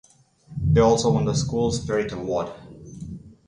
[0.59, 2.51] They also won the school spirit award.